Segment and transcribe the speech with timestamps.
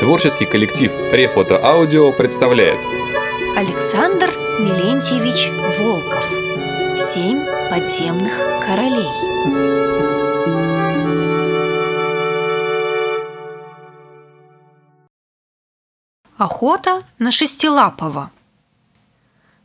[0.00, 2.78] Творческий коллектив Рефото Аудио представляет
[3.58, 6.24] Александр Милентьевич Волков
[7.12, 8.32] Семь подземных
[8.64, 9.06] королей
[16.38, 18.30] Охота на шестилапого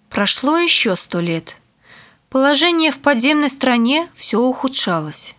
[0.09, 1.55] Прошло еще сто лет.
[2.29, 5.35] Положение в подземной стране все ухудшалось.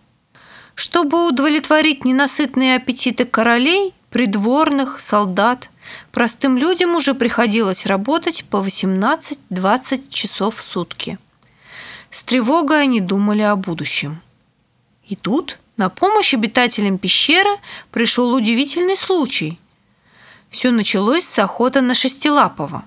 [0.73, 5.69] Чтобы удовлетворить ненасытные аппетиты королей, придворных, солдат,
[6.13, 11.17] простым людям уже приходилось работать по 18-20 часов в сутки.
[12.11, 14.21] С тревогой они думали о будущем.
[15.05, 17.57] И тут на помощь обитателям пещеры
[17.91, 19.59] пришел удивительный случай.
[20.49, 22.85] Все началось с охоты на шестилапого.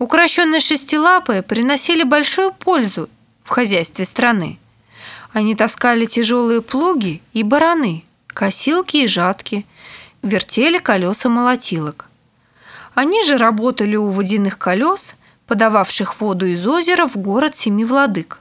[0.00, 3.08] Укращенные шестилапые приносили большую пользу
[3.44, 4.58] в хозяйстве страны–
[5.32, 9.66] они таскали тяжелые плуги и бараны, косилки и жатки,
[10.26, 12.06] вертели колеса молотилок.
[12.94, 15.14] Они же работали у водяных колес,
[15.46, 18.40] подававших воду из озера в город Семи Владык.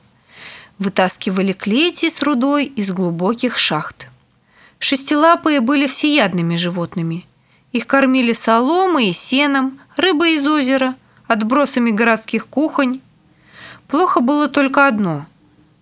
[0.79, 4.07] Вытаскивали клети с рудой из глубоких шахт.
[4.79, 7.25] Шестилапые были всеядными животными.
[7.71, 10.95] Их кормили соломой и сеном, рыбой из озера,
[11.27, 13.01] отбросами городских кухонь.
[13.87, 15.25] Плохо было только одно–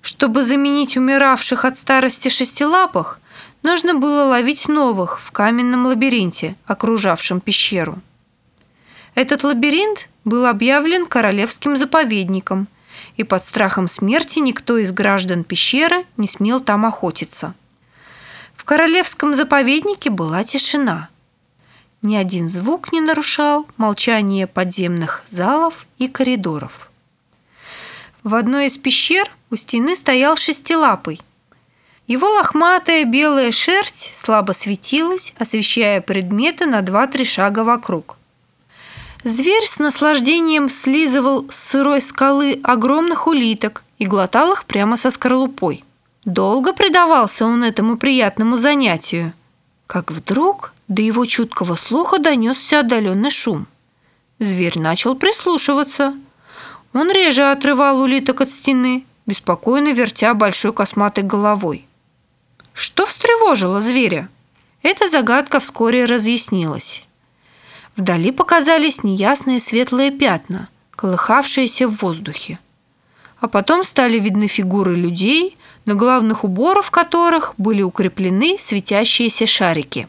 [0.03, 3.19] чтобы заменить умиравших от старости шестилапых,
[3.63, 7.99] нужно было ловить новых в каменном лабиринте, окружавшем пещеру.
[9.15, 12.67] Этот лабиринт был объявлен королевским заповедником,
[13.15, 17.53] и под страхом смерти никто из граждан пещеры не смел там охотиться.
[18.53, 21.09] В королевском заповеднике была тишина.
[22.01, 26.89] Ни один звук не нарушал молчание подземных залов и коридоров.
[28.23, 31.21] В одной из пещер у стены стоял шестилапый.
[32.07, 38.17] Его лохматая белая шерсть слабо светилась, освещая предметы на два-три шага вокруг.
[39.23, 45.85] Зверь с наслаждением слизывал с сырой скалы огромных улиток и глотал их прямо со скорлупой.
[46.25, 49.33] Долго предавался он этому приятному занятию,
[49.87, 53.65] как вдруг до его чуткого слуха донесся отдаленный шум.
[54.39, 56.13] Зверь начал прислушиваться–
[56.93, 61.85] он реже отрывал улиток от стены, беспокойно вертя большой косматой головой.
[62.73, 64.29] Что встревожило зверя?
[64.81, 67.03] Эта загадка вскоре разъяснилась.
[67.95, 72.59] Вдали показались неясные светлые пятна, колыхавшиеся в воздухе.
[73.39, 80.07] А потом стали видны фигуры людей, на главных уборах которых были укреплены светящиеся шарики.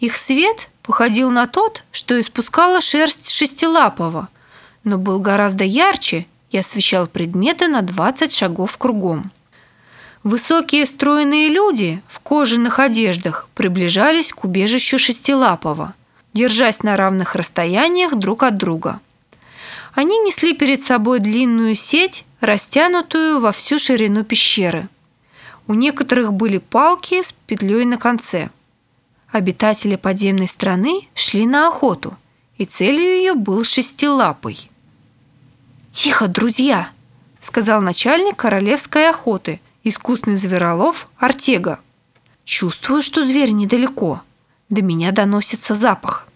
[0.00, 4.28] Их свет походил на тот, что испускала шерсть шестилапого–
[4.84, 9.30] но был гораздо ярче и освещал предметы на 20 шагов кругом.
[10.22, 15.94] Высокие стройные люди в кожаных одеждах приближались к убежищу Шестилапова,
[16.32, 19.00] держась на равных расстояниях друг от друга.
[19.94, 24.88] Они несли перед собой длинную сеть, растянутую во всю ширину пещеры.
[25.66, 28.50] У некоторых были палки с петлей на конце.
[29.30, 32.16] Обитатели подземной страны шли на охоту,
[32.58, 34.70] и целью ее был шестилапый–
[35.92, 36.88] «Тихо, друзья!»—
[37.40, 41.80] сказал начальник королевской охоты, искусный зверолов Артега.
[42.44, 44.22] «Чувствую, что зверь недалеко.
[44.68, 46.26] До меня доносится запах».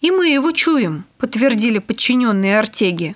[0.00, 3.14] «И мы его чуем»,— подтвердили подчиненные Артеги.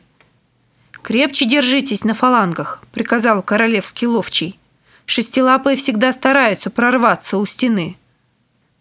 [1.03, 4.59] «Крепче держитесь на фалангах»,— приказал королевский ловчий.
[5.05, 7.97] «Шестилапые всегда стараются прорваться у стены».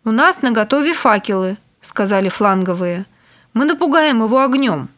[0.04, 3.06] «У нас наготове факелы»,— сказали фланговые.
[3.54, 4.90] «Мы напугаем его огнем».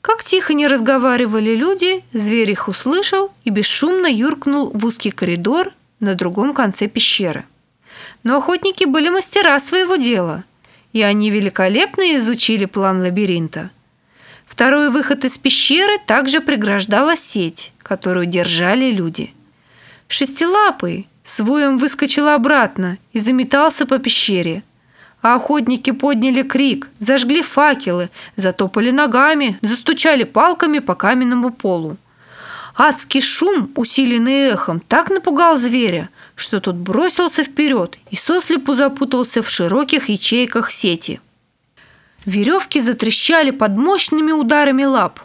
[0.00, 6.14] Как тихо не разговаривали люди, зверь их услышал и бесшумно юркнул в узкий коридор на
[6.14, 7.44] другом конце пещеры.
[8.22, 10.44] Но охотники были мастера своего дела,
[10.92, 13.70] и они великолепно изучили план лабиринта.
[14.46, 19.34] Второй выход из пещеры также преграждала сеть, которую держали люди.
[20.06, 24.62] Шестилапый с воем выскочил обратно и заметался по пещере–
[25.22, 31.96] а охотники подняли крик, зажгли факелы, затопали ногами, застучали палками по каменному полу.
[32.76, 39.50] Адский шум, усиленный эхом, так напугал зверя, что тот бросился вперед и сослепу запутался в
[39.50, 41.20] широких ячейках сети.
[42.24, 45.20] Веревки затрещали под мощными ударами лап,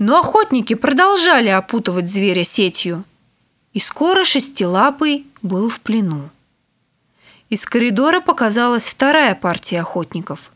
[0.00, 3.04] но охотники продолжали опутывать зверя сетью.
[3.72, 6.30] И скоро шестилапый был в плену.
[7.48, 10.50] Из коридора показалась вторая партия охотников.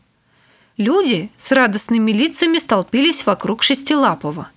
[0.77, 4.49] Люди с радостными лицами столпились вокруг Шестилапова.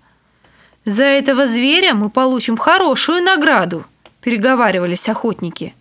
[0.85, 3.85] «За этого зверя мы получим хорошую награду»,–
[4.21, 5.75] переговаривались охотники.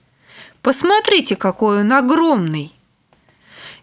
[0.64, 2.72] Посмотрите, какой он огромный!»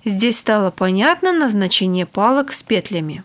[0.06, 3.22] Здесь стало понятно назначение палок с петлями.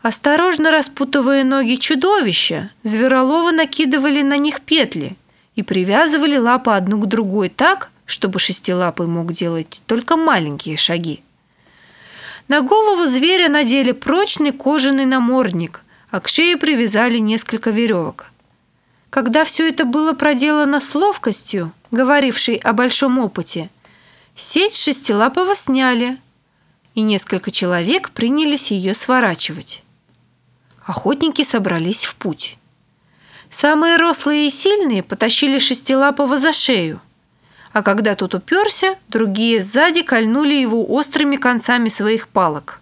[0.00, 5.16] Осторожно распутывая ноги чудовища, звероловы накидывали на них петли
[5.56, 11.22] и привязывали лапы одну к другой так, чтобы шестилапый мог делать только маленькие шаги.
[12.48, 18.26] На голову зверя надели прочный кожаный намордник, а к шее привязали несколько веревок.
[19.10, 23.70] Когда все это было проделано с ловкостью, говорившей о большом опыте,
[24.34, 26.18] сеть шестилапого сняли,
[26.96, 29.84] и несколько человек принялись ее сворачивать.
[30.84, 32.56] Охотники собрались в путь.
[33.48, 37.00] Самые рослые и сильные потащили шестилапого за шею,
[37.72, 42.80] а когда тот уперся, другие сзади кольнули его острыми концами своих палок.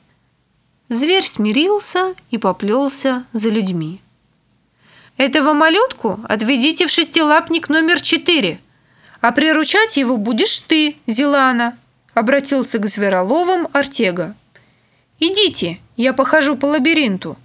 [0.88, 4.00] Зверь смирился и поплелся за людьми.
[5.18, 8.60] Этого малютку отведите в шестилапник номер четыре,
[9.20, 11.76] а приручать его будешь ты, Зилана»,—
[12.14, 14.34] обратился к Звероловым Артега.
[15.18, 17.36] «Идите, я похожу по лабиринту.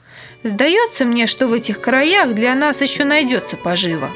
[0.44, 4.12] Сдается мне, что в этих краях для нас еще найдется поживо».